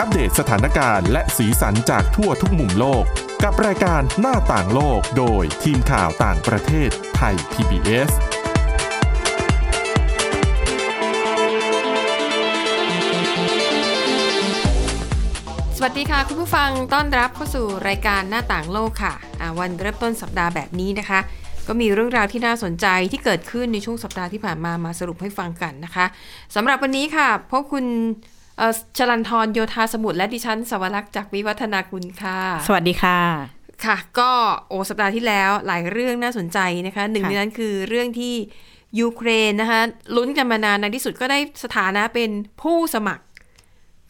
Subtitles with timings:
[0.00, 3.04] อัปเดตสถานการณ์และสีสันจากทั่วทุกมุมโลก
[3.44, 8.10] กับรายการหน้าต่างโลกโดยทีมข่าวต่างประเทศไทย PBS
[15.76, 19.14] สวัสดีค่ะ คุณผู้ฟังต้อนรับเข้าสู่รายการหน้าต่างโลกค่ะ
[19.58, 21.20] วันเริ่มต้นสัปดาห์แบบนี้นะคะ
[21.68, 26.06] ก็มีเรื่องราวที่น่าสนใจที่เกิดขึ้นในช่วงสัปดาห์ที่ผ่านมามาสรุปให้ฟังกันนะคะ
[26.54, 27.84] สำหรับวันนี้ค่ะพบคุณ
[28.96, 33.18] ชลันทรโยธาสมุทรและดิฉันสวรักษ์จากวิวัฒนาคุณค่ะ สวัสดีค่ะ
[33.84, 34.30] ค่ะ ก็
[34.68, 38.34] โอสัปดาห์ที่แล้วหลายเรื่องน่าสนใจนะคะ หนึ่งค่ะในนั้นคือเรื่องที่
[39.00, 39.80] ยูเครนนะคะ
[40.16, 42.30] ลุ้นกันมานานในที่สุดก็ได้สถานะเป็น
[42.62, 43.24] ผู้สมัคร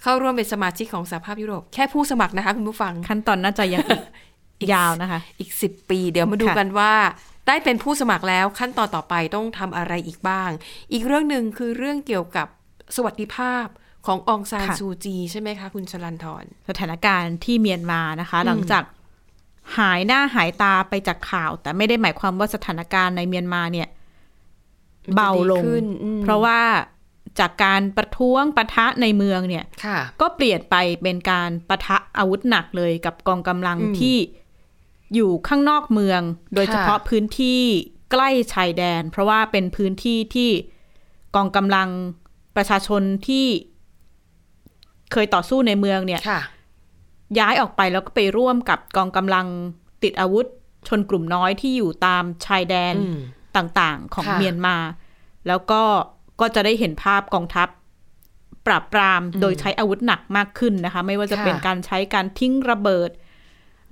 [0.02, 4.02] เข้าร่วมเป็นสมาชิกของสหภาพยุโรป แค่ผู้สมัครนะคะคุณผู้ฟัง ขั้นตอนน่าจะยังอีก
[4.60, 6.93] อีกยาวนะคะ อีก10ปี เดี๋ยวมาดูค่ะกันว่า
[7.47, 10.51] ได้เป็นผู้สมัครแล้วขั้นตอนต่อไปต้องทำอะไรอีกบ้าง
[10.93, 12.47] อีกเรื่องหนึ่งคือเรื่องเกี่ยวกับ
[12.97, 13.66] สวัสดิภาพ
[14.06, 18.85] ขององซานซูจีใช่ไหมคะคุณชลันทรสถานการณ์ที่เมียนมานะคะ หลังจาก
[19.79, 23.88] หายหน้าหายตาไปจากข่าว แต่ไม่ได้หมายความว่าสถานการณ์ในเมียนมาเนี่ย
[25.04, 26.60] มันจะเบาลงดีขึ้นอืมเพราะว่า
[27.40, 34.16] จากการประท้วงปะทะในเมืองเนี่ยค่ะก็เปลี่ยนไปเป็นการปะทะอาวุธหนักเลยกับกองกำลังอืมที่
[35.15, 36.20] อยู่ข้างนอกเมือง
[36.54, 37.63] โดยเฉพาะค่ะพื้นที่
[38.13, 40.51] ใกล้ชายแดน เพราะว่าเป็นพื้นที่ที่
[41.37, 41.88] กองกำลัง
[42.57, 43.46] ประชาชนที่
[45.12, 46.40] เคยต่อสู้ในเมืองเนี่ยค่ะ
[47.38, 49.46] ย้ายออกไปแล้วก็ไปร่วมกับกองกำลัง
[50.02, 50.46] ติดอาวุธ
[50.88, 53.18] ชนกลุ่มน้อยที่อยู่ตามชายแดนอืม
[53.57, 54.76] ต่างๆ ของค่ะเมียนมา
[55.48, 55.82] แล้วก็
[56.40, 57.68] ก็จะได้เห็นภาพกองทัพ
[58.66, 63.10] ปราบปรามโดยใช้อาวุธหนักมากขึ้นนะคะ ไม่ว่าจะค่ะเป็นการใช้การทิ้งระเบิด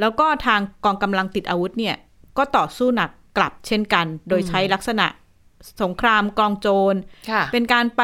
[0.00, 1.96] แล้วก็ทางกองกำลังติดอาวุธเนี่ย
[2.38, 5.06] ก็ต่อสู้หนักกลับเช่นกัน โดยใช้ลักษณะ
[5.82, 6.94] สงครามกองโจร
[7.30, 8.02] ค่ะเป็นการไป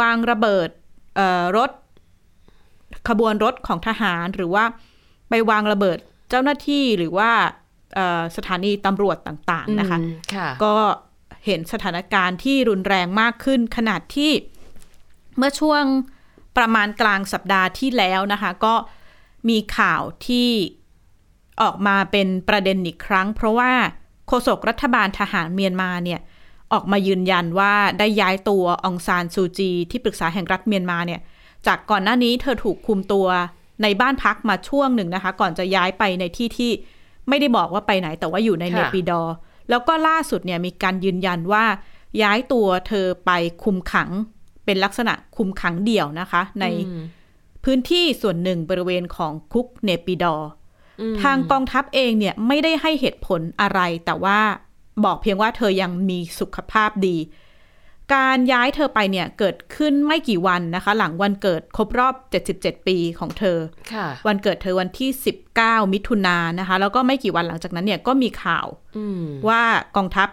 [0.00, 0.68] วางระเบิด
[1.16, 1.70] เอ่อรถ
[3.08, 4.64] ขบวนรถของทหารหรือว่า
[5.30, 5.98] ไปวางระเบิด
[6.30, 7.30] เจ้าหน้าที่หรือว่า
[7.94, 10.74] เอ่อสถานีตำรวจต่างๆนะคะอืมค่ะก็
[11.46, 14.32] เห็นสถานการณ์ที่รุนแรงมากขึ้น ขนาดที่
[15.36, 15.84] เมื่อช่วง
[16.56, 18.74] ประมาณกลางสัปดาห์ที่แล้วนะคะ ก็
[19.48, 20.50] มีข่าวที่
[21.62, 23.72] ออกมาเป็นประเด็นอีกครั้ง เพราะว่า
[24.28, 26.20] โฆษกรัฐบาลทหารเมียนมาเนี่ย
[26.72, 31.20] ออกมายืนยันว่าได้ย้ายตัวองซานซูจี ที่ปรึกษาแห่งรัฐเมียนมาเนี่ย
[31.66, 33.26] จากก่อนหน้านี้เธอถูกคุมตัว
[33.82, 36.70] ในบ้านพักมาช่วงหนึ่งนะคะ ก่อนจะย้ายไปในที่ที่
[37.28, 39.34] ไม่ได้บอกว่าไปไหนแต่ว่าอยู่ในค่ะเนปิดอร์
[39.70, 41.64] แล้วก็ล่าสุดเนี่ยมีการยืนยันว่า
[42.22, 43.30] ย้ายตัวเธอไป
[43.64, 44.10] คุมขัง
[44.64, 47.02] เป็นลักษณะคุมขังเดี่ยวนะคะ ในอืม
[47.64, 50.50] พื้นที่ส่วนหนึ่งบริเวณของคุกเนปิดอร์
[51.00, 54.38] อืมทางกองทัพเองเนี่ยไม่ได้ให้เหตุผลอะไร แต่ว่า
[55.04, 57.16] บอกเพียงว่าเธอยังมีสุขภาพดี
[58.14, 62.14] การย้ายเธอไปเนี่ยเกิดขึ้นไม่กี่วันนะคะ หลังวันเกิดครบรอบ
[62.52, 63.58] 77 ปีของเธอ
[63.92, 65.10] ค่ะวันเกิดเธอวันที่
[65.52, 69.62] 19 มิถุนายนนะคะ แล้วก็ไม่กี่วันหลังจากนั้นเนี่ยก็มีข่าวอืมว่า
[69.96, 70.28] กองทัพ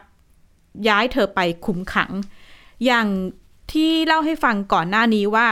[0.90, 2.12] ย้ายเธอไปคุมขัง
[2.86, 3.08] อย่าง
[3.72, 5.48] ที่เล่าให้ฟังก่อนหน้านี้ว่า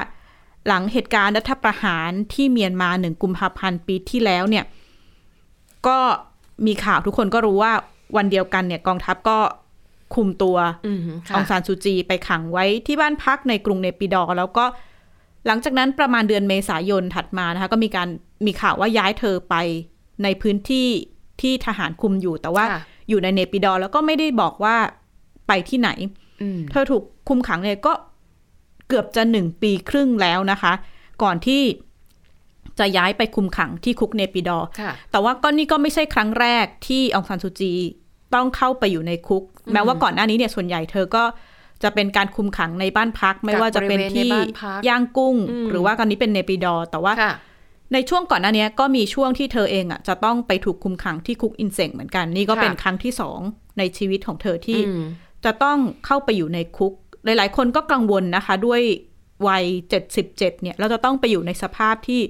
[0.68, 4.66] หลังเหตุการณ์รัฐประหารที่เมียนมาหนึ่งกุมภาพันธ์ปีที่แล้วเนี่ย
[5.88, 5.98] ก็
[6.66, 7.74] มีข่าวทุกคนก็รู้ว่า
[8.18, 9.38] วันเดียวกันเนี่ยกองทัพก็
[10.16, 14.66] คุมตัวอืมอค่ะองซานซูจีไปขังไว้ที่บ้านพักในกรุงเนปิดอร์แล้วก็
[15.48, 18.08] หลังจากนั้นประมาณเดือนเมษายนถัดมานะคะ ก็มีการ
[18.46, 19.56] มีข่าวว่าย้ายเธอไป
[20.24, 20.88] ในพื้นที่
[21.42, 24.76] ที่ทหารคุมอยู่ แต่ว่าค่ะอยู่ในเนปิดอร์แล้วก็ไม่ได้บอกว่า
[25.48, 25.90] ไปที่ไหน
[26.42, 27.94] อืมเธอถูกคุมขังเนี่ยก็
[28.88, 30.74] เกือบจะหนึ่งปีครึ่งแล้วนะคะ
[31.24, 31.62] ก่อนที่
[32.80, 37.74] จะย้ายไปคุมขังที่คุกเนปิดอร์ค่ะแต่ว่าก็นี่ก็ไม่ใช่ครั้งแรกที่องซานซูจี
[38.34, 39.44] ต้องเข้าไปอยู่ในคุก
[39.74, 41.24] แม้ว่าก่อนหน้านี้เนี่ยส่วนใหญ่เธอก็
[41.84, 47.34] จะเป็นการคุมขังในบ้านพัก ไม่ว่าจะเป็นที่บริเวณในบ้านพักย่างกุ้งอืมหรือว่าตอนนี้เป็นเนปิดอร์แต่ว่าค่ะ
[47.94, 53.40] ในช่วงก่อนหน้านี้ก็มีช่วงที่เธอเองอะจะต้องไปถูกคุมขังที่คุกอินเซงเหมือนกัน นี่ก็ค่ะเป็นครั้งที่สอง
[53.78, 55.04] ในชีวิตของเธอที่อืม
[55.46, 56.94] จะต้องเข้าไปอยู่ในคุก
[57.26, 58.82] หลาย ๆ คนก็กังวลนะคะ ด้วย
[59.48, 62.22] วัยเจ็ดสิบเจ็ดเนี่ยเราจะต้องไปอยู่ในสภาพที่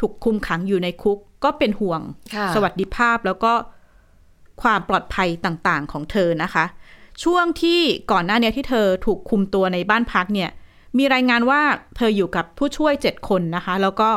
[0.00, 2.00] ถูกคุมขังอยู่ในคุก ก็เป็นห่วง
[2.34, 3.52] ค่ะสวัสดิภาพแล้วก็
[4.62, 6.64] ความปลอดภัยต่างๆ ของเธอนะคะ
[7.24, 7.80] ช่วงที่
[8.12, 10.50] ก่อนหน้าเนี้ที่เธอถูกคุมตัวในบ้านพักเนี่ย
[10.98, 11.60] มีรายงานว่า
[11.96, 14.10] เธออยู่กับผู้ช่วยเจ็ดคนนะคะ แล้วก็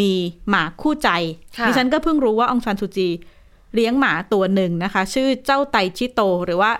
[0.00, 0.12] มี
[0.48, 1.10] หมาคู่ใจ
[1.58, 3.08] ค่ะดิฉันก็เพิ่งรู้ว่าองซานซูจี
[3.74, 6.70] เลี้ยงหมาตัวหนึ่งนะคะ ชื่อเจ้าไตชิโต หรือว่า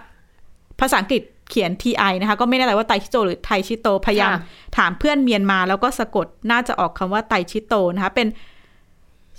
[0.80, 4.40] ภาษาอังกฤษเขียน TI นะคะ ก็ไม่แน่ใจว่าไตชิโต หรือไทชิโต พยายามค่ะ
[4.76, 8.28] ถามเพื่อนเมียนมา แล้วก็สะกดน่าจะออกคำว่าไตชิโตนะคะ เป็น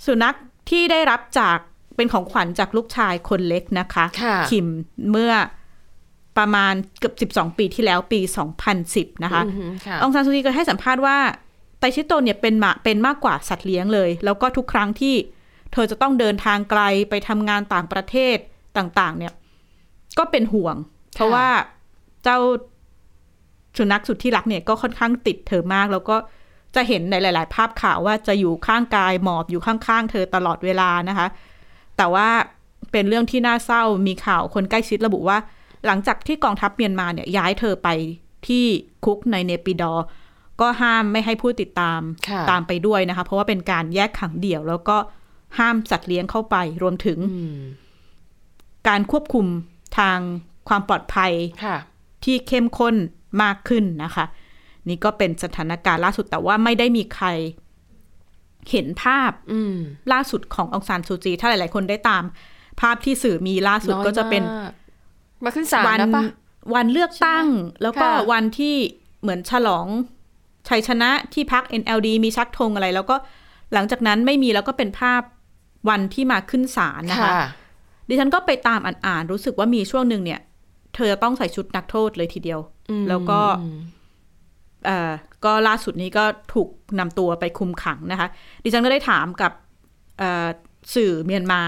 [0.04, 0.36] สุนัข
[0.70, 1.58] ที่ได้รับจาก
[1.96, 4.66] เป็นของขวัญจากลูกชายคนเล็กนะคะค่ะคิม
[5.10, 5.32] เมื่อ
[6.38, 8.20] ประมาณเกือบ12 ปีที่แล้วปี
[8.72, 11.18] 2010 นะคะอือหือค่ะองซานซูจีก็ให้สัมภาษณ์ว่า
[11.78, 15.14] ไตตชิโตเนี่ยเป็นหมาเป็นมากกว่าสัตว์เลี้ยงเลย แล้วก็ทุกครั้งที่
[15.72, 18.36] เธอจะต้องเดินทางไกลไปทำงานต่างประเทศ
[18.76, 19.32] ต่าง ๆ เนี่ย
[20.18, 20.76] ก็เป็นห่วง
[21.14, 21.46] เพราะว่า
[22.24, 22.38] เจ้า
[23.78, 26.16] สุนัขสุดที่รักเนี่ยก็ค่อนข้างติดเธอมาก แล้วก็
[26.74, 31.26] จะเห็นในหลาย ๆ ภาพข่าวว่าจะอยู่ข้างกายหมอบอยู่ข้าง ๆ เธอตลอดเวลานะคะ
[31.96, 32.28] แต่ว่า
[32.92, 35.38] เป็นเรื่องที่น่าเศร้ามีข่าวคนใกล้ชิดระบุว่า
[35.86, 37.88] หลังจากที่กองทัพเมียนมาเนี่ยย้ายเธอไป
[38.46, 38.64] ที่
[39.04, 40.04] คุกในเนปิดอร์
[40.60, 44.96] ก็ห้ามไม่ให้ผู้ติดตามค่ะตามไปด้วยนะคะ เพราะว่าเป็นการแยกขังเดี่ยว แล้วก็
[45.58, 47.58] ห้ามสัตว์เลี้ยงเข้าไปรวมถึงอืม
[48.88, 49.46] การควบคุม
[49.98, 50.18] ทาง
[50.68, 51.32] ความปลอดภัย
[51.64, 51.76] ค่ะ
[52.24, 52.94] ที่เข้มข้น
[53.42, 54.24] มากขึ้นนะคะ
[54.88, 57.26] นี่ก็เป็นสถานการณ์ล่าสุดแต่ว่าไม่ได้มีใคร
[58.70, 59.74] เห็นภาพอืม
[60.12, 62.24] ล่าสุดขององซานซูจี ถ้าหลาย ๆ คนได้ตาม
[62.80, 64.72] ภาพที่สื่อมีล่าสุดน้อยก็จะเป็นมาก
[65.44, 66.22] มาขึ้นศาลวัแล้วปะ
[66.74, 67.46] วันเลือกตั้ง
[67.82, 68.76] แล้วก็ค่ะวันที่
[69.22, 69.86] เหมือนฉลอง
[70.68, 73.16] ชัยชนะที่พัก NLD มีชักธงอะไร แล้วก็
[73.74, 75.22] หลังจากนั้นไม่มีแล้วก็เป็นภาพ
[75.88, 77.46] วันที่มาขึ้นศาลนะคะค่ะ
[78.08, 80.40] ดิฉันก็ไปตามอ่านๆรู้สึกว่ามีช่วงหนึ่งเนี่ย
[80.94, 83.93] เธอจะต้องใส่ชุดนักโทษเลยทีเดียวอืมแล้วก็อืมเอ่อ
[85.44, 88.28] ก็ล่าสุดนี้ก็ถูกนำตัวไปคุมขังนะคะ
[88.64, 89.52] ดิฉันก็ได้ถามกับ
[90.18, 90.46] เอ่อ
[90.94, 91.62] สื่อเมียนมา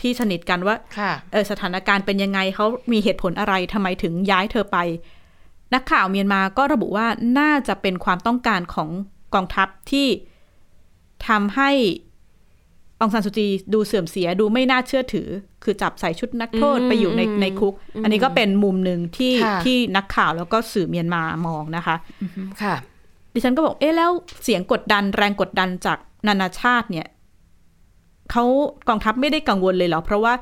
[0.00, 4.78] ที่สนิทกันว่าค่ะเออสถานการณ์เป็นยังไงเขามีเหตุผลอะไรทำไมถึงย้ายเธอไป
[5.74, 7.06] นักข่าวเมียนมาก็ระบุว่า
[7.38, 8.90] น่าจะเป็นความต้องการของ
[9.34, 10.08] กองทัพที่
[11.28, 11.70] ทำให้
[13.04, 15.28] องซานสุจีดูเสื่อมเสียดูไม่น่าเชื่อถือ
[15.64, 21.96] คือจับใส่ชุดนักโทษอืมไปอยู่ในอืมในคุก อันนี้ก็เป็นมุมหนึ่งที่ค่ะที่นักข่าวแล้วก็สื่อเมียนมามองนะคะ
[22.62, 22.74] ค่ะ
[23.32, 24.10] ดิฉันก็บอกเอ๊ะแล้ว
[24.44, 27.06] เสียงกดดันแรงกดดันจากนานาชาติเนี่ย
[28.30, 28.44] เขา
[28.88, 30.34] กองทัพไม่ได้กังวลเลยเหรอ เพราะว่า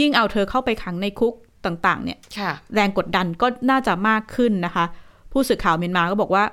[0.00, 4.84] ยิ่งเอาเธอเข้าไปขังในคุกต่าง ๆ เนี่ยค่ะแรงกดดันก็น่าจะมากขึ้นนะคะ
[5.32, 6.44] ผู้สื่อข่าวเมียนมาก็บอกว่า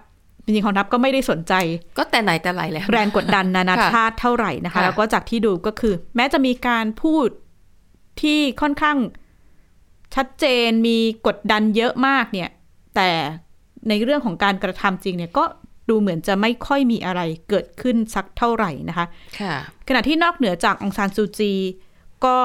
[0.47, 1.53] จริงๆกองทัพก็ไม่ได้สนใจ
[1.97, 7.27] ก็แต่ไหนแต่ไรแล้วแรงกดดันนานาค่ะชาติเท่าไหร่นะคะค่ะแล้วก็จากที่ดูก็คือ แม้จะมีการพูด
[8.21, 8.97] ที่ค่อนข้าง
[10.15, 10.97] ชัดเจนมี
[11.27, 12.49] กดดันเยอะมากเนี่ย
[12.95, 13.09] แต่
[13.89, 15.43] ในเรื่องของการกระทำจริงเนี่ยก็
[15.89, 19.05] ดูเหมือนจะไม่ค่อยมีอะไรเกิดขึ้นสักเท่าไหร่นะคะ
[19.39, 19.53] ค่ะ
[19.87, 21.53] ขณะที่นอกเหนือจากอองซานซูจี
[22.25, 22.37] ก็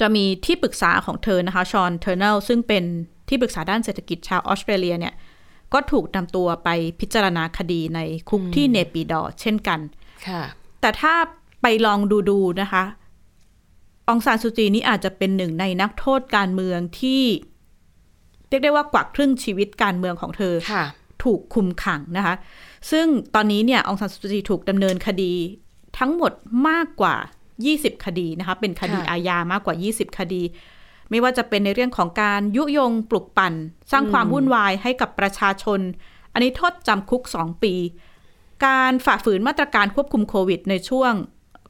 [0.00, 2.84] จะมีที่ปรึกษาของเธอนะคะ ฌอนเทอร์เนลซึ่งเป็น
[3.28, 5.14] ที่ปรึกษาด้านเศรษฐกิจชาวออสเตรเลียเนี่ย
[5.72, 6.68] ก็ถูกนำตัวไป
[7.00, 9.80] พิจารณาคดีในคุกที่เนปิดอว์เช่นกัน
[10.26, 10.42] ค่ะ
[10.80, 11.14] แต่ถ้า
[11.62, 12.84] ไปลองดูดูๆนะคะ
[14.08, 17.22] องซานซูจีนี่อาจจะเป็นหนึ่งในนักโทษการเมืองที่
[18.48, 20.84] เรียกได้ว่ากว่าครึ่งชีวิตการเมืองของเธอค่ะ
[21.24, 22.34] ถูกคุมขังนะคะ
[22.90, 25.32] ซึ่งตอนนี้เนี่ยองซานซูจีถูกดำเนินคดี
[25.98, 26.32] ทั้งหมด
[26.68, 27.16] มากกว่า
[27.60, 30.42] 20 คดีนะคะ เป็นคดีค่ะอาญามากกว่า 20 คดี
[31.10, 33.54] ไม่ว่าจะเป็นในเรื่องของการยุยงปลุกปั่น
[33.92, 35.80] สร้างความวุ่นวายให้กับประชาชน
[36.32, 37.74] อันนี้โทษจำคุก 2 ปี
[38.66, 41.12] การฝ่าฝืนมาตรการควบคุมโควิดในช่วง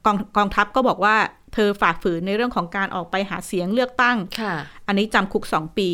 [0.05, 1.17] กองกองทัพก็บอกว่า
[1.53, 4.53] เธอฝ่าฝืนในเรื่องของการออกไปหาเสียงเลือกตั้งค่ะ
[4.87, 5.89] อันนี้จำคุก 2 ปี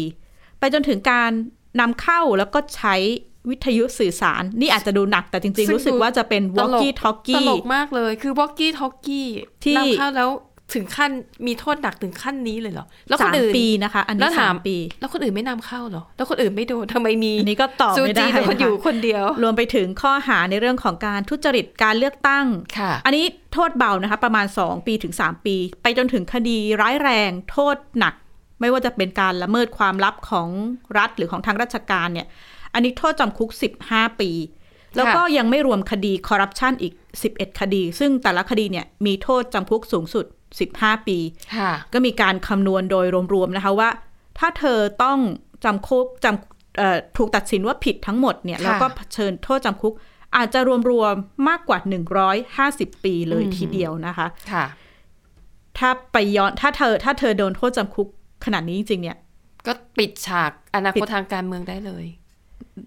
[0.59, 1.31] ไปจนถึงการ
[1.79, 2.95] นำเข้าแล้วก็ใช้
[3.49, 9.27] วิทยุสื่อสาร นี่อาจจะดูหนักแต่จริงซึ่งๆรู้สึกว่าจะเป็นตลก walkie ต talkie ลกมากเลย คือวอกกี้ทอกกี้
[9.63, 10.29] ที่นำเข้าแล้ว
[10.73, 11.11] ถึงขั้น
[11.47, 22.45] มีโทษหนักถึงขั้นนี้เลยเหรอ แล้วคสานมอื่นปีนะคะ อันแล้นี้วสาถามมปี แล้วคนอื่นไม่นำเข้าเหรอ แล้วคนอื่นไม่โดนทำไมมี อันนี้ก็ตอบซูไม่จีได้โดนอยู่นะคะคนเดียว รวมไปถึงข้อหาในเรื่องของการทุจริตการเลือกตั้ง
[22.77, 28.13] ค่ะ อันนี้โทษเบานะคะ ประมาณ 2 ปีถึง 3 ปี ไปจนถึงคดีร้ายแรง โทษหนัก
[28.61, 30.49] ไม่ว่าจะเป็นการละเมิดความลับของ
[30.97, 32.27] รัฐหรือของทางราชการเนี่ย
[32.73, 33.49] อันนี้โทษจำคุก
[33.85, 34.31] 15 ปี
[34.95, 36.93] แล้วก็ยังไม่รวมคดีคอร์รัปชันอีก
[37.27, 40.25] 11 คดี ซึ่งแต่ละคดีเนี่ยมีโทษจำคุกสูงสุด
[40.55, 41.17] 15 ปี
[41.57, 43.89] ค่ะก็มีการคำนวณโดยรวมๆนะคะว่า
[44.39, 45.19] ถ้าเธอต้อง
[45.63, 49.93] จำคุกจำเอ่อถูกตัดสินว่าผิดทั้งหมดเนี่ยค่ะแล้วก็เผชิญโทษจำคุก
[50.35, 50.59] อาจจะ
[50.91, 51.79] รวมๆมากกว่า
[52.37, 54.65] 150 ปีเลยทีเดียวนะคะค่ะ
[55.77, 58.07] ถ้าไปย้อนถ้าเธอ ถ้าเธอโดนโทษจำคุก
[58.45, 59.17] ขนาดนี้จริงๆเนี่ย
[59.67, 62.05] ก็ปิดฉากอนาปิคตดทางการเมืองได้เลย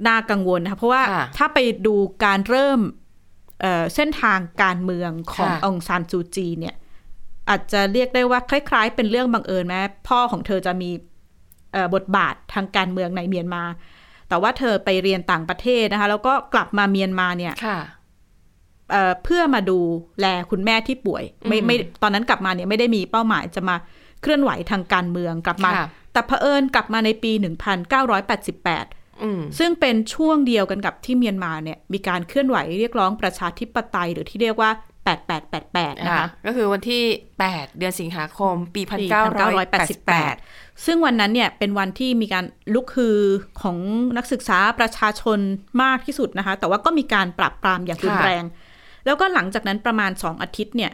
[0.06, 2.80] น่ากังวลนะคะเพราะว่าค่ะถ้าไปดูการเริ่ม
[3.60, 6.74] เอ่อเส้นทางการเมืองของค่ะองซานซูจีเนี่ย
[7.48, 10.90] อาจจะเรียกได้ว่าคล้าย ๆ เป็นเรื่องบังเอิญแม้พ่อของเธอจะมี
[11.72, 13.64] เอ่อบทบาททางการเมืองในเมียนมา
[14.28, 17.78] แต่ว่าเธอไปเรียนต่างประเทศนะคะ แล้วก็กลับมาเมียนมาเนี่ยค่ะ
[18.90, 19.78] เอ่อเพื่อมาดู
[20.20, 23.76] แลคุณแม่ที่ป่วย ไม่อืมไม่ตอนนั้นกลับมาเนี่ยไม่ได้มีเป้าหมายจะมา
[24.22, 27.32] เคลื่อนไหวทางการเมืองกลับมาค่ะแต่เผอิญกลับมาในปี
[28.08, 34.70] 1988อืมซึ่งเป็นช่วงเดียวกันกับที่เมียนมาเนี่ยมีการเคลื่อนไหวเรียกร้องประชาธิปไตยหรือที่เรียกว่า
[35.18, 37.02] 8888 นะคะ ก็คือวันที่
[37.40, 43.16] 8 เดือนสิงหาคม ปีปี1988 1988 ซึ่งวันนั้นเนี่ยเป็นวันที่มีการลุกคือ
[43.62, 43.76] ของ
[44.16, 45.38] นักศึกษาประชาชน
[45.82, 48.44] มากที่สุดนะคะ แต่ว่าก็มีการปรับปรามอย่างรุนแรง
[49.06, 50.92] แล้วก็หลังจากนั้นประมาณ 2 อาทิตย์เนี่ย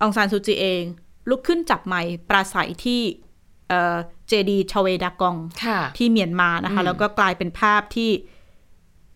[0.00, 0.82] องซานซูจีเอง
[1.30, 3.00] ลุกขึ้นจับไมค์ปราศัยที่
[4.28, 8.10] เจดีชเวดากองค่ะที่เมียนมานะคะ แล้วก็กลายเป็นภาพที่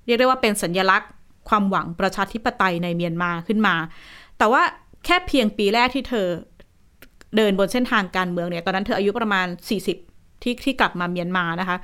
[0.06, 1.10] เรียกได้ว่าเป็นสัญญลักษณ์
[1.48, 3.74] ความหวังประชาธิปไตยในเมียนมาขึ้นมา
[4.38, 4.62] แต่ว่า
[5.04, 6.26] แค่เพียงปีแรกที่เธอ
[7.36, 9.46] เดินบนเส้นทางการเมืองเนี่ย ตอนนั้นเธออายุประมาณ
[9.94, 11.76] 40 ที่ที่กลับมาเมียนมานะคะ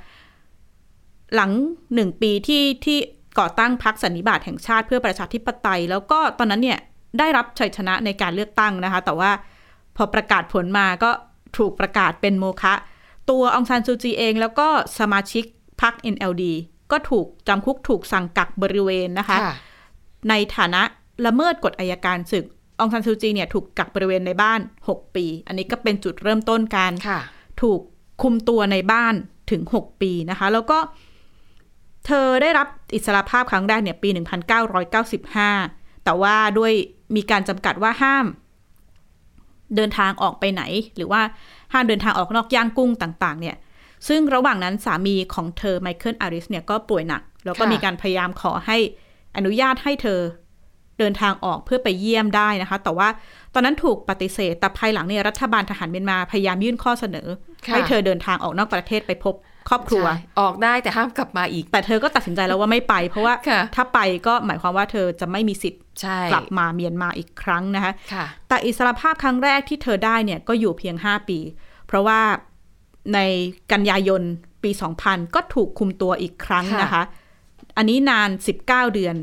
[1.35, 1.51] หลัง
[1.93, 2.97] หนึ่งปีที่ที่
[3.39, 6.79] ก่อตั้งพรรคสันนิบาตแห่งชาติเพื่อประชาธิปไตย แล้วก็ตอนนั้นเนี่ย
[7.19, 9.31] ได้รับชัยชนะในการเลือกตั้งนะคะ แต่ว่า
[9.95, 11.11] พอประกาศผลมาก็
[11.57, 12.73] ถูกประกาศเป็นโมฆะ
[13.29, 14.67] ตัวองซานซูจีเอง แล้วก็
[14.99, 15.43] สมาชิก
[15.81, 16.43] พรรค NLD
[16.91, 19.53] ก็ถูกจำคุกถูกสั่งกักบริเวณนะคะค่ะ
[20.29, 20.81] ในฐานะ
[21.25, 22.45] ละเมิดกฎอายการศึก
[22.79, 27.19] องซันซูจีเนี่ยถูกกักบริเวณในบ้าน 6 ปี อันนี้ก็เป็นจุดเริ่มต้นการค่ะ
[27.61, 27.79] ถูก
[28.21, 29.13] คุมตัวในบ้าน
[29.51, 30.77] ถึง 6 ปีนะคะ แล้วก็
[32.05, 34.09] เธอได้รับอิสรภาพครั้งแรกเนี่ยปี
[35.47, 36.71] 1995 แต่ว่าด้วย
[37.15, 38.25] มีการจำกัดว่าห้าม
[39.75, 40.63] เดินทางออกไปไหน
[40.95, 41.21] หรือว่า
[41.73, 43.55] ห้ามเดินทางออกนอกย่างกุ้งต่าง ๆ เนี่ย
[44.07, 48.77] ซึ่งระหว่างนั้นสามีของเธอไมเคิลอาริสเนี่ยก็ป่วยหนัก แล้วก็ค่ะมีการพยายามขอให้
[49.37, 50.19] อนุญาตให้เธอ
[50.99, 53.07] เดินทางออกเพื่อไปเยี่ยมได้นะคะ แต่ว่า
[53.53, 57.27] ตอนนั้นถูกปฏิเสธ แต่ภายหลังเนี่ยรัฐบาลทหารเมียนมาพยายามยื่นข้อเสนอ
[57.67, 59.35] ค่ะให้เธอเดินทางออกนอกประเทศไปพบ
[59.69, 71.39] ครอบครัวใช่ออกได้แต่ห้ามกลับมาอีก แต่เธอก็ตัดสินใจแล้วว่าไม่ไป เพราะว่าค่ะถ้าไปก็หมายความว่าเธอจะไม่มีสิทธิ์ใช่กลับมาเมียนมาอีกครั้งนะคะค่ะแต่อิสรภาพครั้งแรกที่เธอได้เนี่ยก็อยู่เพียง 5 ปี
[71.87, 72.21] เพราะว่า
[73.13, 73.19] ใน
[73.71, 74.21] กันยายน
[74.63, 74.71] ปี
[75.03, 77.03] 2000 ก็ถูกคุมตัวอีกครั้งค่ะนะคะ
[77.77, 78.29] อันนี้นาน
[78.61, 79.15] 19 เดือน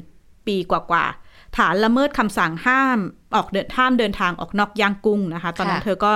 [0.47, 2.99] ปีกว่าๆ ฐานละเมิดคำสั่งห้าม
[3.35, 6.13] ออกเดินห้ามเดินทางออกนอกย่างกุ้งนะคะ ตอนนั้นเธอก็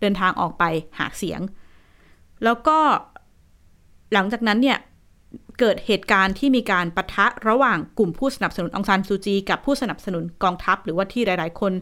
[0.00, 0.64] เดินทางออกไป
[0.98, 1.40] หาเสียง
[2.44, 2.78] แล้วก็
[4.12, 4.78] หลังจากนั้นเนี่ย
[5.60, 11.72] เกิดเหตุการณ์ที่มีการปะทะระหว่างกลุ่มผู้สนับสนุนองซานซูจี กับผู้สนับสนุนกองทัพ หรือว่าที่หลาย ๆ คน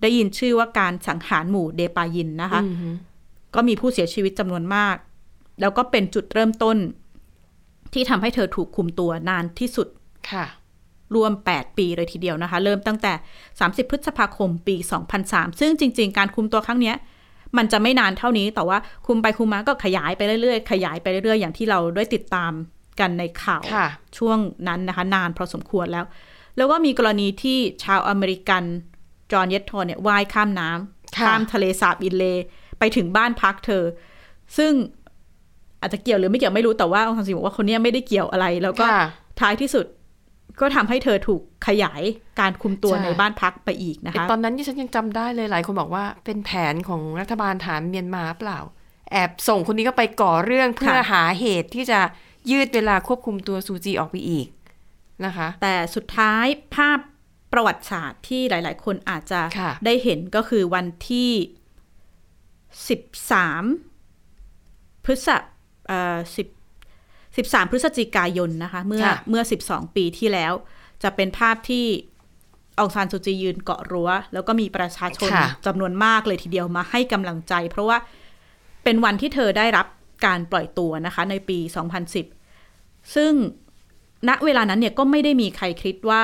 [0.00, 2.88] ได้ยินชื่อว่าการสังหารหมู่เดปายินนะคะอือฮึ
[3.54, 4.96] ก็มีผู้เสียชีวิตจำนวนมาก
[5.60, 6.76] แล้วก็เป็นจุดเริ่มต้น
[7.92, 9.88] ที่ทำให้เธอถูกคุมตัวนานที่สุด
[10.30, 10.44] ค่ะ
[11.14, 13.12] รวม 8 ปีเลยทีเดียวนะคะ เริ่มตั้งแต่
[13.50, 14.76] 30 พฤษภาคมปี
[15.18, 16.96] 2003 ซึ่งจริง ๆ การคุมตัวครั้งเนี้ย
[17.56, 22.52] มันจะไม่นานเท่านี้ แต่ว่าคุมไปคุมมาก็ขยายไปเรื่อยๆ ขยายไปเรื่อยๆ อย่างที่เราได้ติดตาม
[23.00, 23.86] กันในข่าวค่ะ
[24.18, 26.04] ช่วงนั้นนะคะ นานพอสมควรแล้ว
[26.56, 28.62] แล้วก็มีกรณีที่ชาวอเมริกัน
[29.32, 32.44] จอห์นเยตทอว์เนี่ยว่ายข้ามน้ำค่ะข้ามทะเลสาบอินเลย์
[32.82, 33.84] ไปถึงบ้านพักเธอ
[34.56, 34.72] ซึ่ง
[35.80, 39.04] อาจจะเกี่ยวหรือไม่เกี่ยวไม่รู้แต่ว่าอองซานซูจีบอกว่าคนเนี้ยไม่ได้เกี่ยวอะไร แล้วก็ค่ะ
[39.40, 39.86] ท้ายที่สุด
[40.60, 42.02] ก็ทำให้เธอถูกขยาย
[42.40, 48.60] การคุมตัวใช่ในบ้านพักไปอีกนะคะ ตอนนั้นที่ฉันยังจำได้เลยหลายคนบอกว่าเป็นแผนของรัฐบาลทหารเมียนมาเปล่า
[49.10, 52.00] แอบส่งคนนี้ก็ไปก่อเรื่องเพื่อหาเหตุที่จะ
[52.50, 54.48] ยืดเวลาควบคุมตัวซูจีออกไปอีก
[55.24, 56.98] นะคะ แต่สุดท้ายภาพ
[57.52, 61.30] ประวัติศาสตร์ที่หลาย ๆ คนอาจจะค่ะได้เห็นก็คือวันที่
[62.72, 65.28] 13พฤษ
[65.86, 66.18] เอ่อ
[66.76, 70.52] 10 13พฤศจิกายนนะคะ เมื่อค่ะเมื่อ12ปีที่แล้ว
[71.02, 71.84] จะเป็นภาพที่
[72.78, 77.96] องซานซูจียืนเกาะรั้ว แล้วก็มีประชาชนค่ะจำนวนมากเลยทีเดียวมาให้กำลังใจ เพราะว่า
[78.84, 79.86] เป็นวันที่เธอได้รับ
[80.26, 81.58] การปล่อยตัวนะคะ ในปี
[82.36, 83.32] 2010 ซึ่ง
[84.28, 86.22] ณเวลานั้นเนี่ยก็ไม่ได้มีใครคิดว่า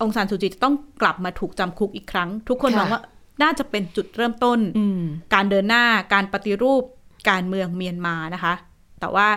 [0.00, 3.02] องซานซูจีจะต้องกลับมาถูกจำคุกอีกครั้ง ทุกคนค่ะมองว่า
[3.42, 5.02] น่าจะเป็นจุดเริ่มต้นอืม
[5.34, 6.82] การเดินหน้าการปฏิรูป
[7.30, 8.54] การเมืองเมียนมานะคะ
[9.00, 9.28] แต่ว่า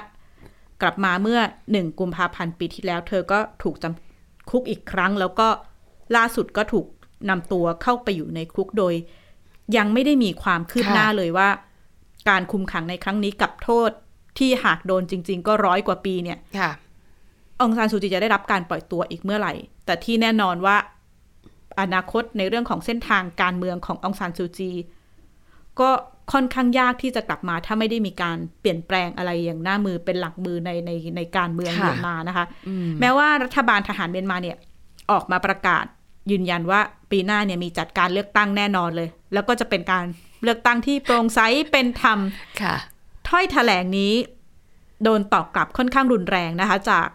[0.81, 1.39] กลับมาเมื่อ
[1.71, 5.47] หนึ่งกุมภาพันธ์ปีที่แล้ว เธอก็ถูกจำคุกอีกครั้ง แล้วก็
[6.15, 6.85] ล่าสุดก็ถูก
[7.29, 8.93] นำตัวเข้าไปอยู่ในคุกโดย
[9.77, 11.49] ยังไม่ได้มีความคืบค่ะหน้าเลยว่า
[12.29, 13.91] การคุมขังในครั้งนี้กับโทษ
[14.37, 16.71] ที่หากโดนจริง ๆ ก็ร้อยกว่าปีเนี่ยค่ะ
[17.61, 19.53] องซานซูจีจะได้รับการปล่อยตัวอีกเมื่อไหร่
[19.85, 20.77] แต่ที่แน่นอนว่า
[21.81, 24.71] อนาคตในเรื่องของเส้นทางการเมืองขององซานซูจี
[25.79, 25.89] ก็
[26.33, 32.45] ค่อนข้างยากที่จะกลับมาถ้าไม่ได้มีการเปลี่ยนแปลงอะไรอย่างหน้ามือเป็นหลักมือในในในการเมืองค่ะเมียนมานะคะ
[32.99, 34.57] แม้ว่ารัฐบาลทหารเมียนมาเนี่ย
[35.11, 35.85] ออกมาประกาศ
[36.31, 36.81] ยืนยันว่า
[37.11, 40.05] ปีหน้าเนี่ยมีจัดการเลือกตั้งแน่นอนเลย แล้วก็จะเป็นการ
[40.43, 41.39] เลือกตั้งที่โปร่งใส
[41.71, 42.19] เป็นธรรม
[42.61, 42.75] ค่ะ
[43.29, 44.13] ถ้อยแถลงนี้
[45.03, 47.07] โดนตอบกลับค่อนข้างรุนแรงนะคะ จาก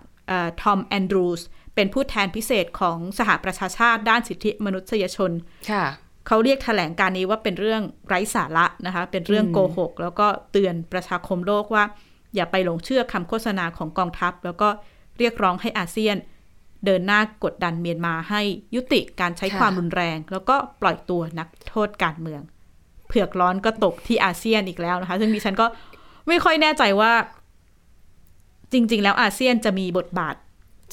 [0.62, 1.40] ทอมแอนดรูส
[1.74, 5.30] เป็นผู้แทนพิเศษของสหประชาชาติด้านสิทธิมนุษยชน
[5.70, 5.84] ค่ะ
[6.26, 11.84] เขาเรียกแถลงการนี้ว่าเป็นเรื่องไร้สาระนะคะ เป็นเรื่องอืมโกหก แล้วก็เตือนประชาคมโลกว่า
[12.34, 14.68] อย่าไปหลงเชื่อคำโฆษณาของกองทัพ แล้วก็
[15.18, 16.16] เรียกร้องให้อาเซียน
[16.84, 18.42] เดินหน้ากดดันเมียนมาให้
[18.74, 22.42] ยุติการใช้ค่ะความรุนแรง แล้วก็ปล่อยตัวนักโทษการเมือง
[23.08, 25.66] เผือกร้อนก็ตกที่อาเซียนอีกแล้วนะคะ ซึ่งดิฉันก็
[26.28, 27.12] ไม่ค่อยแน่ใจว่า
[28.72, 30.34] จริง ๆ แล้วอาเซียนจะมีบทบาท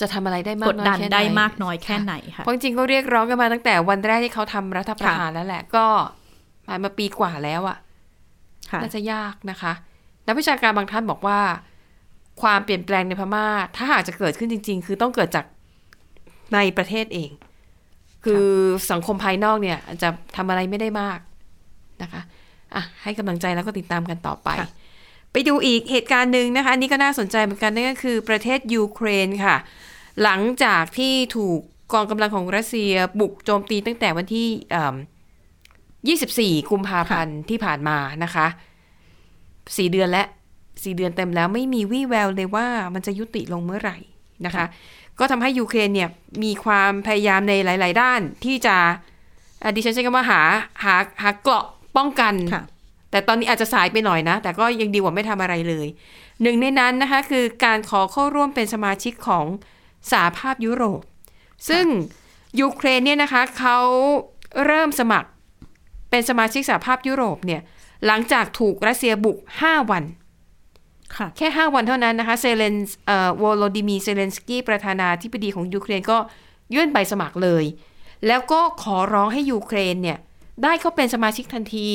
[0.02, 5.86] จะทำอะไรได้มากกดน้อยดันแค่หได้มากน้อยแค่ไหนค่ะเพราะจริงๆก็เรียกร้องกันมาตั้งแต่วันแรกที่เขาทำรัฐประหารแล้วแหละ ก็
[6.66, 7.78] ผ่านมาปีกว่าแล้วอะ
[8.72, 9.74] ค่ะน่าจะยากนะคะ
[10.28, 11.40] นักวิชาการบางท่านบอกว่า
[12.42, 15.46] ความเปลี่ยนแปลงในพม่า ถ้าหากจะเกิดขึ้นจริง ๆ คือต้องเกิดจาก
[16.54, 17.32] ในประเทศเอง
[18.26, 18.48] คือ
[18.92, 21.20] สังคมภายนอกเนี่ย จะทำอะไรไม่ได้มาก
[22.02, 22.22] นะคะ
[22.76, 24.70] อะให้กำลังใจแล้วก็ติดตามกันต่อไปค่ะ
[25.32, 29.56] ไปดูอีกเหตุการณ์หนึ่งนะคะอันนี้ก็น่าสนใจเหมือนกันนั่นก็คือประเทศยูเครนค่ะ
[30.24, 31.60] หลังจากที่ถูก
[31.94, 34.96] กองกำลังของรัสเซียบุกโจมตีตั้งแต่วันที่เอิ่ม
[35.88, 38.48] 24 กุมภาพันธ์ที่ผ่านมานะคะ
[39.78, 40.24] สี่เดือนและ
[40.84, 43.98] สี่เดือนเต็มแล้วไม่มีวี่แววเลยว่ามันจะยุติลงเมื่อไหร่
[44.46, 44.66] นะคะ
[45.20, 46.10] ก็ทำให้ยูเครนเนี่ย
[46.44, 48.76] มีความพยายามในหลาย ๆ ด้านที่จะ
[49.64, 50.42] อะดิฉันใช้คำว่าหา
[50.84, 51.66] หาหาเกราะ
[51.98, 52.64] ป้องกันค่ะ
[53.12, 55.88] แต่ตอนนี้อาจจะสายไปหน่อยนะ แต่ก็ยังดีกว่าไม่ทำอะไรเลย
[56.42, 59.46] หนึ่งในนั้นนะคะคือการขอเข้าร่วมเป็นสมาชิกของ
[60.12, 61.02] สหภาพยุโรป
[61.70, 61.86] ซึ่ง
[62.62, 63.78] ยูเครนเนี่ยนะคะเขา
[64.66, 65.30] เริ่มสมัคร
[66.10, 67.62] เป็นสมาชิกสหภาพยุโรปเนี่ย
[68.06, 70.04] หลังจากถูกรัสเซียบุก 5 วัน
[71.18, 72.76] ค่ะแค่ 5 วันเท่านั้นนะคะเซเลน
[73.06, 76.18] เอ่อวโลดิมีร์ เซเลนสกี้ประธานาธิบดีของยูเครนก็
[76.74, 77.66] ยื่นใบสมัครเลย
[78.28, 80.18] แล้วก็ขอร้องให้ยูเครนเนี่ย
[80.64, 81.88] ได้เข้าเป็นสมาชิกทันที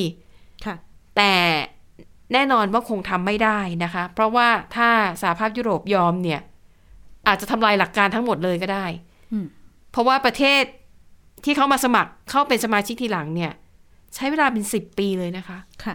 [0.65, 0.75] ค่ะ
[1.17, 1.33] แต่
[2.33, 4.89] แน่นอนว่าคงทำไม่ได้นะคะ เพราะว่าถ้า
[5.23, 6.41] สหภาพยุโรปยอมเนี่ย
[7.29, 8.87] อาจจะทำลายหลักการทั้งหมดเลยก็ได้
[9.33, 9.47] อืม
[9.93, 10.63] เพราะว่าประเทศ
[11.45, 13.53] ที่เขามาสมัครเข้าเป็นสมาชิกทีหลังเนี่ย
[14.15, 15.95] ใช้เวลาเป็นสิบปีเลยนะคะค่ะ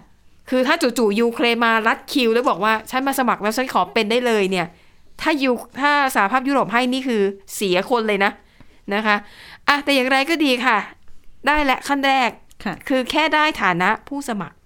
[0.50, 4.68] คือถ้าจู่ๆยูเครนมารัดคิว แล้วบอกว่าฉันมาสมัครแล้วฉันขอเป็นได้เลยเนี่ย
[5.22, 7.22] ถ้ายูถ้าสหภาพยุโรปให้นี่คือ
[7.56, 8.32] เสียคนเลยนะ
[8.94, 9.16] นะคะ
[9.68, 10.78] อะแต่อย่างไรก็ดีค่ะ
[11.48, 12.30] ได้และขั้นแรก
[12.64, 14.58] ค่ะคือแค่ได้ฐานะผู้สมัคร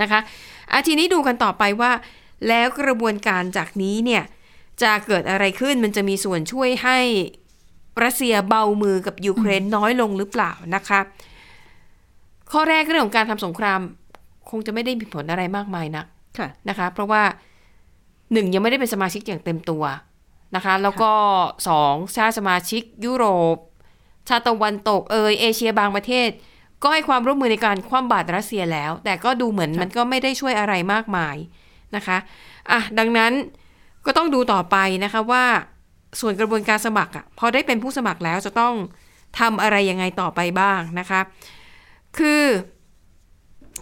[0.00, 0.20] นะคะ
[0.72, 1.92] อาทีนี้ดูกันต่อไปว่า
[2.48, 4.22] แล้วกระบวนการจากนี้เนี่ย
[4.82, 6.98] จะเกิดอะไรขึ้นมันจะมีส่วนช่วยให้
[8.04, 11.00] รัสเซียเบามือกับยูเครนน้อยลงหรือเปล่านะคะ
[12.52, 13.80] ข้อแรกเรื่องของการทำสงคราม
[14.50, 16.06] คงจะไม่ได้มีผลอะไรมากมายนัก
[16.38, 17.22] ค่ะนะคะ เพราะว่า
[18.32, 19.84] หนึ่งยังไม่ได้เป็นสมาชิกอย่างเต็มตัว
[20.56, 21.12] นะคะ แล้วก็
[21.68, 23.56] สองชาติสมาชิกยุโรป
[24.28, 26.28] ชาติตะวันตกเอยเอเชียบางประเทศ
[26.82, 31.36] ก็ให้ความร่วมมือในการคว่ำบาตรรัสเซียแล้ว แต่ก็ดูเหมือนค่ะมันก็ไม่ได้ช่วยอะไรมากมาย
[31.96, 32.18] นะคะ
[32.70, 33.32] อะดังนั้น
[34.06, 35.44] ก็ต้องดูต่อไปนะคะว่า
[36.20, 38.74] ส่วนกระบวนการสมัครอะพอได้เป็นผู้สมัครแล้วจะต้อง
[39.40, 41.20] ทำอะไรยังไงต่อไปบ้างนะคะ
[42.18, 42.44] คือ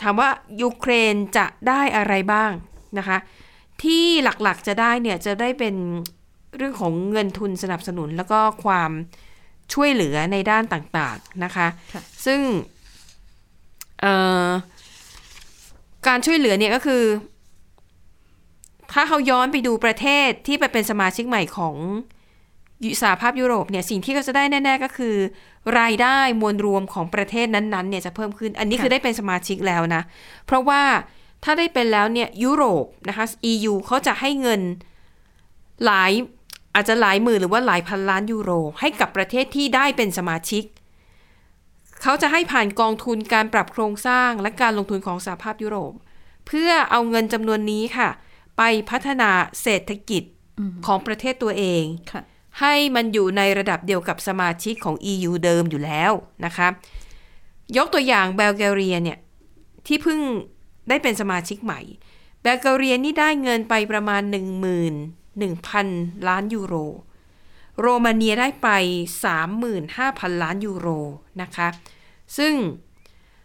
[0.02, 0.29] ถามว่า
[0.62, 2.50] ยูเครนจะได้อะไรบ้าง
[2.98, 3.18] นะคะ
[3.83, 5.74] ที่หลักๆจะได้เนี่ยจะได้เป็น
[6.57, 8.90] เรื่องของเงินทุนสนับสนุนแล้วก็ความ
[9.74, 12.40] ช่วยเหลือในด้านต่างๆนะคะค่ะซึ่ง
[14.00, 14.14] เอ่
[14.46, 14.48] อ
[16.07, 17.02] การช่วยเหลือเนี่ยก็คือ
[18.92, 21.77] ถ้าเขาย้อนไปดูประเทศที่ไปเป็นสมาชิกใหม่ของ
[23.03, 25.14] สหภาพยุโรปเนี่ยสิ่งที่เขาจะได้แน่ ๆ ก็คือ
[25.79, 30.03] รายได้มวลรวมของประเทศนั้นๆเนี่ยจะเพิ่มขึ้น อันนี้คือได้เป็นสมาชิกแล้วนะ
[30.46, 30.83] เพราะว่า
[31.44, 34.61] ถ้าได้เป็นแล้วเนี่ยยุโรปนะคะ EU เขาจะให้เงิน
[35.85, 36.12] หลาย
[36.75, 40.64] อาจจะหลายหมื่นหรือว่าหลายพันล้านยูโร ให้กับประเทศที่ได้เป็นสมาชิก
[42.03, 45.92] เขาจะให้ผ่านกองทุนการปรับโครงสร้างและการลงทุนของสหภาพยุโรป
[46.46, 48.09] เพื่อเอาเงินจำนวนนี้ค่ะ
[48.56, 49.30] ไปพัฒนา
[49.62, 50.22] เศรษฐกิจ
[50.86, 52.22] ของประเทศตัวเองค่ะ
[52.60, 56.12] ให้มันอยู่ในระดับเดียวกับสมาชิกของ EU เดิมอยู่แล้ว
[56.44, 56.68] นะคะ
[57.76, 59.18] ยกตัวอย่างเบลแกเรียเนี่ย
[59.86, 60.20] ที่เพิ่ง
[60.88, 61.80] ได้เป็นสมาชิกใหม่
[62.40, 64.22] เบลแกเรียนี่ได้เงินไปประมาณ
[65.04, 66.74] 11,000 ล้านยูโร
[67.80, 68.68] โรมาเนียได้ไป
[69.56, 70.88] 35,000 ล้านยูโร
[71.42, 71.68] นะคะ
[72.38, 72.54] ซึ่ง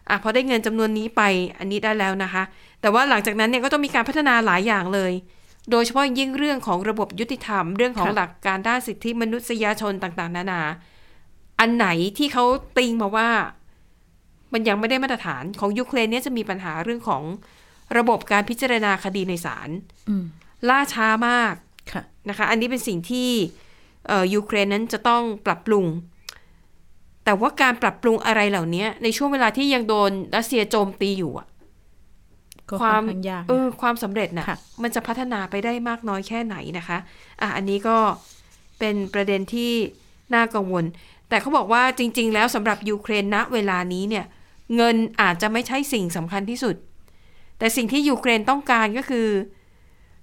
[0.08, 1.22] อะพอได้เงินจำนวนนี้ไป
[1.58, 2.42] อันนี้ได้แล้วนะคะ
[2.82, 5.12] แต่ว่าหลังจากนั้นเนี่ยก็ต้องมีการพัฒนาหลายอย่างเลย
[5.70, 10.62] โดยเฉพาะยิ่งเรื่องของระบบยุติธรรม เรื่องของค่ะหลักการด้านสิทธิมนุษยชนต่างๆ นานา
[11.60, 11.86] อันไหน
[12.18, 12.44] ที่เขา
[12.78, 13.28] ติงมาว่า
[14.52, 17.22] มันยังไม่ได้มาตรฐานของยูเครนเนี่ยจะมีปัญหาเรื่องของ
[17.98, 19.68] ระบบการพิจารณาคดีในศาล
[20.08, 20.24] อืม
[20.68, 21.54] ล่าช้ามาก
[21.92, 23.28] ค่ะนะคะ อันนี้เป็นสิ่งที่
[24.06, 25.86] เอ่อยูเครนนั้นจะต้องปรับปรุง
[27.24, 31.51] แต่ว่าการปรับปรุงอะไรเหล่านี้ในช่วงเวลาที่ยังโดนรัสเซียโจมตีอยู่อะก็
[32.80, 36.98] ความค่อนข้างยากเออความสำเร็จน่ะค่ะ มันจะพัฒนาไปได้มากน้อยแค่ไหนนะคะ
[37.40, 37.96] อะอันนี้ก็
[38.78, 39.72] เป็นประเด็นที่
[40.34, 40.84] น่ากังวล
[41.28, 44.24] แต่เขาบอกว่าจริง ๆ แล้วสำหรับยูเครนณเวลานี้เนี่ย
[44.76, 46.76] เงินอาจจะไม่ใช่สิ่งสำคัญที่สุด
[47.58, 49.28] แต่สิ่งที่ยูเครนต้องการก็คือ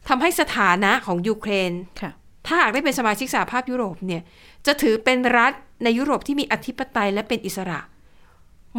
[0.08, 1.72] ทำให้สถานะของยูเครน
[2.02, 2.12] ค่ะ
[2.46, 4.24] ถ้าหากได้เป็นสมาชิกสหภาพยุโรปเนี่ย
[4.66, 7.80] จะถือเป็นรัฐในยุโรปที่มีอธิปไตยและเป็นอิสระ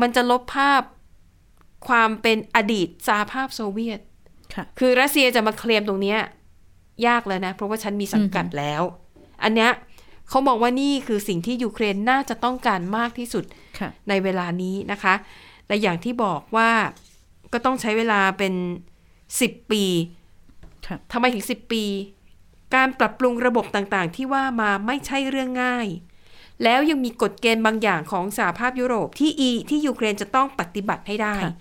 [0.00, 0.82] มันจะลบภาพ
[1.88, 4.00] ความเป็นอดีตสหภาพโซเวียต
[4.54, 6.18] ค่ะคือรัสเซียจะมาเคลมตรงเนี้ย
[7.06, 8.82] ยากแล้วนะ เพราะว่าฉันมีสังกัดแล้ว
[9.42, 9.70] อันเนี้ย
[10.28, 13.44] เขามองว่านี่คือสิ่งที่ยูเครนน่าจะต้องการมากที่สุด
[13.78, 15.14] ค่ะในเวลานี้นะคะ
[15.66, 16.70] แต่อย่างที่บอกว่า
[17.52, 18.54] ก็ต้องใช้เวลาเป็น
[19.12, 19.84] 10ปี
[20.86, 21.84] ค่ะทำไมถึง10ปี
[22.74, 25.86] การปรับปรุงระบบต่างๆ ที่ว่ามาไม่ใช่เรื่องง่าย
[26.64, 31.52] แล้วยังมีกฎเกณฑ์บางอย่างของสหภาพยุโรปที่อีที่ยูเครนจะต้องปฏิบัติให้ได้ค่ะ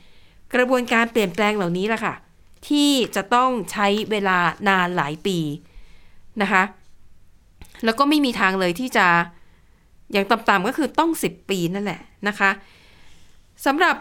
[0.55, 2.13] กระบวนการเปลี่ยนแปลงเหล่านี้แหละค่ะ
[2.67, 4.38] ที่จะต้องใช้เวลา
[4.69, 5.38] นานหลายปี
[6.41, 6.63] นะคะ
[7.85, 9.07] แล้วก็ไม่มีทางเลยที่จะ
[10.12, 12.49] อย่างต่ำๆก็คือต้อง 10 ปีนั่นแหละนะคะ
[13.65, 13.95] สำหรับ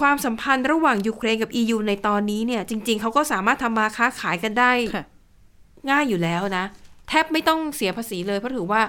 [0.00, 5.04] ความสัมพันธ์ระหว่างยูเครนกับ EU ในตอนนี้เนี่ยจริง ๆ เขาก็สามารถทำมาค้าขายกันได้ค่ะ
[5.90, 6.64] ง่ายอยู่แล้วนะ
[7.08, 8.82] แทบไม่ต้องเสียภาษีเลย เพราะถือว่า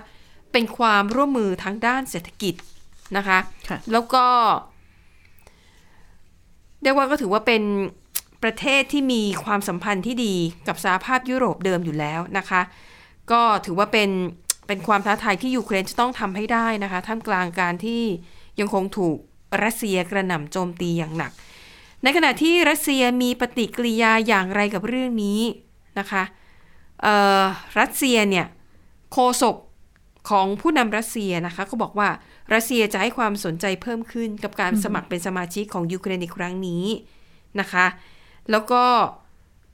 [0.52, 2.56] เป็นความร่วมมือทางด้านเศรษฐกิจ
[3.18, 4.26] นะคะค่ะแล้วก็
[6.84, 7.64] เรียกว่าก็ถือว่าเป็น
[8.44, 10.36] ประเทศที่มีความสัมพันธ์ที่ดี
[10.68, 12.62] กับสหภาพยุโรปเดิมอยู่แล้วนะคะ
[13.32, 14.10] ก็ถือว่าเป็น
[14.68, 18.02] เป็นความท้าทายที่ยูเครนจะต้องทำให้ได้นะคะ ท่ามกลางการที่
[18.60, 19.18] ยังคงถูก
[19.64, 21.32] รัสเซียกระหน่ำโจมตีอย่างหนัก
[22.04, 25.42] ในขณะที่รัสเซียมีปฏิกิริยาอย่างไรกับเรื่องนี้
[26.00, 26.24] นะคะ
[27.80, 28.46] รัสเซียเนี่ย
[29.12, 29.56] โฆษก
[30.30, 32.10] ของผู้นำรัสเซียนะคะก็บอกว่า
[32.54, 36.86] รัสเซียจะให้ความสนใจเพิ่มขึ้นกับการสมัครเป็นสมาชิกของยูเครนในครั้งนี้
[37.60, 37.86] นะคะ
[38.52, 38.84] แล้วก็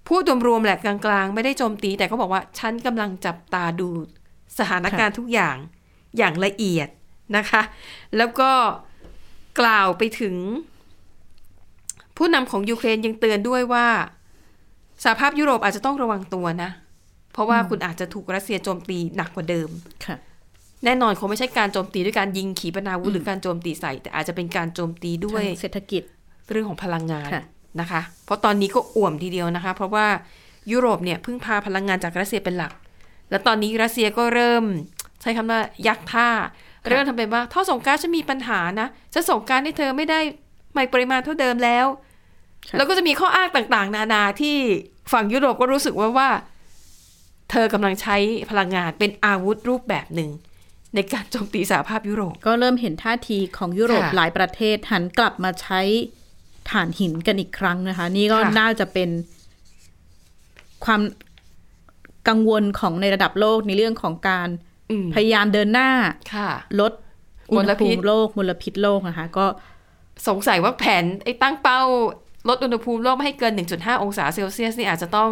[0.07, 3.89] พูดรวมๆแหละกลางๆ ไม่ได้โจมตี แต่เขาบอกว่าฉันกำลังจับตาดู
[4.57, 5.55] สถานการณ์ทุกอย่าง
[6.17, 6.87] อย่างละเอียด
[7.37, 7.61] นะคะ
[8.17, 8.51] แล้วก็
[9.59, 10.35] กล่าวไปถึง
[12.17, 13.87] ผู้นำของยูเครนยังเตือนด้วยว่า
[15.03, 16.69] สหภาพยุโรปอาจจะต้องระวังตัวนะ
[17.33, 19.69] เพราะว่าคุณอาจจะถูกรัสเซียโจมตีหนักกว่าเดิม
[20.05, 20.17] ค่ะ
[20.85, 26.03] แน่นอนคงไม่ใช่การโจมตีด้วยการยิงขีปนาวุธหรือการโจมตีใส่ แต่อาจจะเป็นการโจมตีด้วยทางเศรษฐกิจ
[26.51, 27.43] เรื่องของพลังงานค่ะ
[27.79, 30.07] นะคะ เพราะตอนนี้ก็อ่วมทีเดียวนะคะ เพราะว่า
[30.71, 32.73] ยุโรปเนี่ยพึ่งพาพลังงานจากรัสเซียเป็นหลัก
[33.29, 34.63] แล้วตอนนี้รัสเซียก็เริ่ม
[35.21, 36.29] ใช้คำว่ายักท่า
[36.89, 40.19] เริ่มทำเป็นว่าท่อส่งก๊าซจะมีปัญหานะจะส่งก๊าซให้เธอไม่ได้
[40.73, 41.85] ไม่ปริมาณเท่าเดิมแล้ว
[42.69, 44.55] ค่ะแล้วก็จะมีข้ออ้างต่างๆ นานาที่
[45.11, 46.29] ฝั่งยุโรปก็รู้สึกว่าว่า
[47.51, 48.17] เธอกำลังใช้
[48.49, 50.29] พลังงานเป็นอาวุธรูปแบบหนึ่ง
[50.95, 55.81] ในการโจมตีสหภาพยุโรป ก็เริ่มเห็นท่าทีของยุโรปค่ะหลายประเทศหันกลับมาใช้
[56.69, 59.09] ถ่านหินกันอีกครั้งนะคะ นี่ก็ค่ะน่าจะเป็น
[60.85, 61.01] ความ
[62.27, 64.47] กังวลของในระดับโลกในเรื่องของการ
[64.91, 65.89] อืมพยายามเดินหน้า
[66.33, 66.91] ค่ะลด
[67.51, 69.45] อุณมลหพิภูษมิโลกมลพิษโลกนะคะ ก็
[70.27, 71.81] สงสัยว่าแผนไอ้ตั้งเป้า
[72.49, 75.31] ลดอุณหภูมิโลกไม่ให้เกิน 1.5 องศาเซลเซียสนี่อาจจะต้อง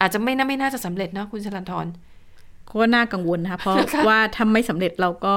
[0.00, 1.86] อาจจะไม่น่าไม่น่าจะสำเร็จนะคุณชลันทร
[2.82, 5.36] ก็น่ากังวลนะคะเพราะค่ะว่าถ้าไม่สำเร็จเราก็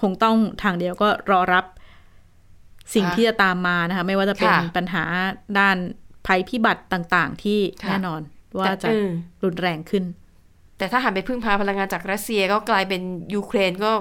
[0.00, 1.64] คงต้องทางเดียวก็รอรับ
[2.94, 5.04] สิ่งค่ะที่จะตามมานะคะ ไม่ว่าจะเป็นค่ะปัญหา
[5.58, 5.76] ด้าน
[6.26, 8.20] ภัยพิบัติต่างๆ ที่ค่ะแน่นอน
[8.58, 9.08] ว่าแต่จะเออ
[9.44, 10.04] รุนแรงขึ้น
[10.78, 13.02] แต่ถ้าหันไปพึ่งพาพลังงานจากรัสเซียก็กลายเป็น
[13.34, 13.92] ยูเครนก็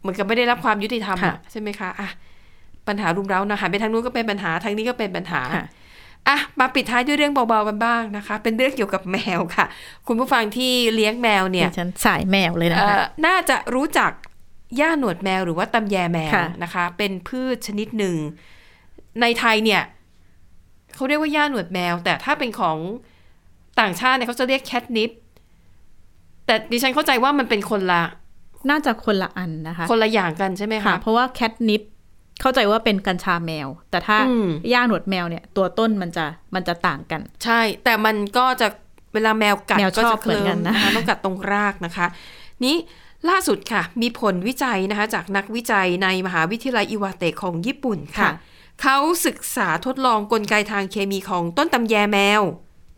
[0.00, 2.08] เหมือนกับไม่ได้รับความยุติธรรมอะค่ะใช่ไหมคะอะ
[2.88, 5.66] ปัญหารุมเร้านะหันไปทางนู้นก็เป็นปัญหาทางนี้ก็เป็นปัญหาค่ะ
[6.28, 9.66] อะมาปิดท้ายด้วยเรื่องเบาๆกันบ้างนะคะ เป็นเรื่องเกี่ยวกับแมวค่ะ
[10.06, 14.12] คุณผู้ฟังที่เลี้ยงแมวเนี่ยดิฉันสายแมวเลยนะเอ่คะอน่าจะรู้จัก
[14.76, 18.16] หญ้าหนวดแมวหรือว่าตำแยแมวค่ะนะคะ เป็นพืชชนิดหนึ่ง
[19.20, 19.82] ในไทยเนี่ย
[20.94, 22.78] เขาเรียกว่าหญ้าหนวดแมว แต่ถ้าเป็นของ
[23.80, 25.10] ต่างชาติเนี่ยเขาจะเรียกแคทนิป
[26.46, 28.02] แต่ดิฉันเข้าใจว่ามันเป็นคนละ
[28.70, 31.82] น่าจะคนละอันนะคะ คนละอย่างกันใช่ไหมค่ะคะเพราะว่าแคทนิป
[32.40, 38.68] เข้าใจว่าเป็นกัญชาแมว แต่ถ้าอืมย่าหนวดแมวเนี่ย ตัวต้นมันจะมันจะต่างกัน ใช่ แต่มันก็จะ
[39.14, 42.06] เวลาแมวกัดแมวก็ชอจะบเคเหมืลิอนกัมนนะนะคะต้องกัดตรงรากนะคะ
[42.64, 42.76] นี้
[43.28, 48.32] ล่าสุดค่ะ มีผลวิจัยนะคะ จากนักวิจัยในมหาวิทยาลัยอิวาเตะของญี่ปุ่นค่ะค่ะ
[48.82, 52.42] เขาศึกษาทดลองกลไกทางเคมีของต้นตำแยแมว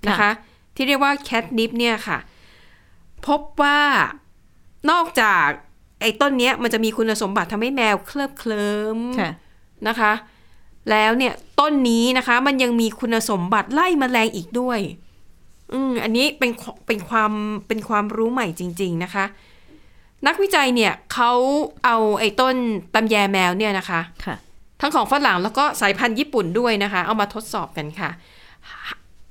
[0.09, 0.31] นะคะค่ะ
[0.75, 2.18] ที่เรียกว่าแคทนิปเนี่ยค่ะ
[3.27, 3.81] พบว่า
[4.90, 9.31] นอกจากไอ้ต้นเนี้ยมันจะมีคุณสมบัติทำให้แมวเคลิบเคลิ้มค่ะ
[9.88, 10.12] นะคะ
[10.90, 14.81] แล้วเนี่ยต้นนี้นะคะ มันยังมีคุณสมบัติไล่แมลงอีกด้วย
[15.73, 17.33] อืมอันนี้เป็นขเป็นความ
[17.69, 19.25] เป็นความรู้ใหม่จริง ๆนะคะ
[20.27, 21.33] นักวิจัยเนี่ยเขา
[21.85, 22.55] เอาไอ้ต้น
[22.95, 24.37] ตำแยแมวเนี่ยนะคะค่ะ
[24.81, 28.11] ทั้งของฝรั่งแล้วก็สายพันธุ์ญี่ปุ่นด้วยนะคะ เอามาทดสอบกันค่ะ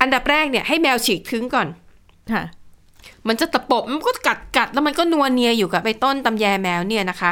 [0.01, 1.67] อันดับแรกเนี่ยให้แมวฉีกทิ้งก่อน
[2.33, 2.43] ค่ะ
[3.27, 7.31] มันจะตะปบมันก็กัดกัดแล้วมันก็นัวเนียอยู่กับไอ้ต้นตำแยแมวเนี่ยนะคะ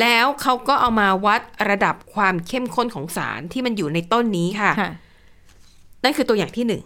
[0.00, 4.92] แล้วเขาก็เอามาวัดระดับความเข้มข้นของสารที่มันอยู่ในต้นนี้ค่ะค่ะ
[6.04, 6.82] นั่นคือตัวอย่างที่หนึ่ง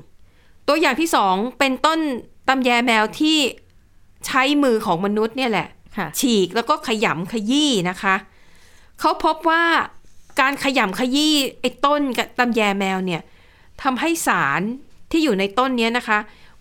[0.68, 1.98] ตัวอย่างที่สองเป็นต้น
[2.48, 3.38] ตำแยแมวที่
[4.26, 5.68] ใช้มือของมนุษย์เนี่ยแหละ
[5.98, 8.14] ค่ะฉีกแล้วก็ขยำขยี้นะคะ
[9.00, 9.64] เขาพบว่า
[10.40, 13.22] การขยำขยี้ไอ้ต้นกับตำแยแมวเนี่ย
[13.82, 14.62] ทำให้สาร
[15.10, 16.18] ที่อยู่ในต้นเนี้ยนะคะ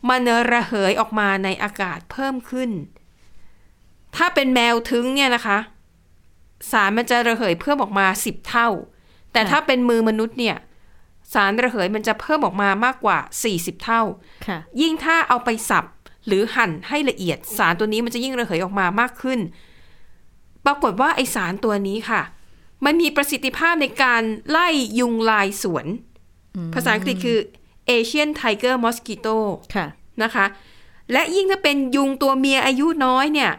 [0.10, 2.70] มันระเหยออกมาในอากาศเพิ่มขึ้น
[4.16, 5.58] ถ้าเป็นแมวทึ้งเนี่ยนะคะ
[6.72, 8.70] สารมันจะระเหยเพิ่มออกมาสิบเท่า
[9.32, 10.58] แต่ค่ะถ้าเป็นมือมนุษย์เนี่ย
[11.34, 13.18] สารระเหยมันจะเพิ่มออกมามากกว่า
[13.52, 14.02] 40เท่า
[14.48, 15.86] ค่ะยิ่งถ้าเอาไปสับ
[16.28, 19.40] หรือหั่นให้ละเอียด สารตัวนี้มันจะยิ่งระเหยออกมามากขึ้น
[20.66, 22.22] ปรากฏว่าไอสารตัวนี้ค่ะ
[22.86, 24.68] มันมีประสิทธิภาพในการไล่
[25.00, 25.86] ยุงลายสวน
[26.74, 27.40] ภาษาอังกฤษคือ
[27.90, 29.38] Asian Tiger Mosquito
[29.76, 29.88] ค่ะ
[30.24, 30.46] นะคะ
[31.12, 33.52] และยิ่งถ้าเป็นยุงตัวเมียอายุน้อยเนี่ย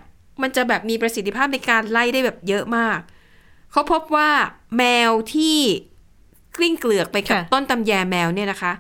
[0.43, 3.01] มันจะแบบมีประสิทธิภาพในการไล่ได้แบบเยอะมาก
[3.73, 4.31] เขาพบว่า
[4.77, 5.59] แมวที่
[6.57, 8.73] กลิ้งเกลือกไปกับค่ะต้นตำแยแมวเนี่ยนะคะ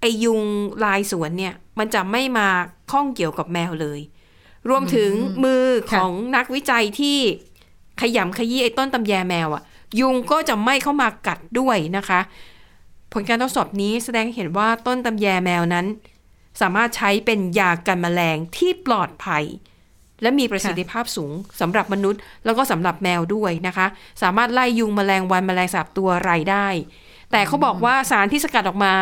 [0.00, 0.42] ไอยุง
[0.84, 2.48] ลายสวนเนี่ย มันจะไม่มา
[2.90, 4.00] ข้องเกี่ยวกับแมวเลย
[4.68, 5.12] รวมถึง
[5.44, 7.18] มือของนักวิจัยที่
[8.00, 9.62] ขยำขยี้ไอ้ต้นตำแยแมวอะ
[10.00, 12.20] ยุงก็จะไม่เข้ามากัดด้วยนะคะ
[13.12, 15.86] ผลการทดสอบนี้แสดงให้เห็นว่าต้นตำแยแมวนั้น
[16.60, 19.44] สามารถใช้เป็นยากันแมลงที่ปลอดภัย
[20.22, 23.86] และมีประสิทธิภาพสูงสำหรับมนุษย์ แล้วก็สำหรับแมวด้วยนะคะ
[24.22, 26.66] สามารถไล่ยุงแมลงวันแมลงสาบตัวไรได้
[27.30, 28.92] แต่เขาบอกว่าสารที่สกัดออกมา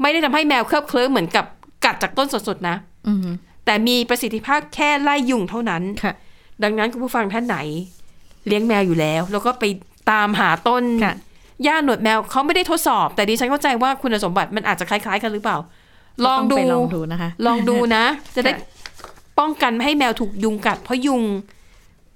[0.00, 1.44] ไม่ได้ทำให้แมวเคลิบเคลิ้มเหมือนกับ
[1.84, 2.76] กัดจากต้นสดๆนะ
[3.08, 3.18] อืม
[3.64, 6.14] แต่มีประสิทธิภาพแค่ไล่ยุงเท่านั้นค่ะ
[6.62, 7.58] ดังนั้นคุณผู้ฟังท่านไหน
[8.46, 9.64] เลี้ยงแมวอยู่แล้ว แล้วก็ไป
[10.10, 10.82] ตามหาต้น
[11.58, 15.56] ค่ะหญ้าหนวดแมวเขาไม่ได้ทดสอบ แต่ดิฉันเข้าใจว่าคุณสมบัติมันอาจจะคล้ายๆ กันหรือเปล่า
[16.26, 18.66] ลองดูต้ไปลองดูนะคะ ลองดูนะ จะได้ค่ะ
[19.38, 21.22] ป้องกันไม่ให้แมวถูกยุงกัด เพราะยุง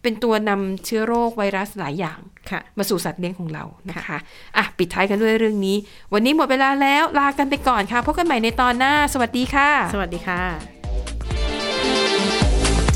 [0.03, 2.19] เป็นตัวนำเชื้อโรคไวรัสหลายอย่าง
[2.51, 4.19] ค่ะมาสู่สัตว์เลี้ยงของเรานะคะ
[4.57, 5.77] อะปิดท้ายกันด้วยเรื่องนี้
[6.13, 10.43] วันนี้หมดเวลาแล้วลากันไปก่อนค่ะพบกันใหม่ในตอนหน้า สวัสดีค่ะ สวัสดีค่ะ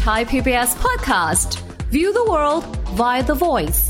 [0.04, 1.50] Thai PBS podcast.
[1.94, 2.62] View the world
[3.00, 3.80] via the voice.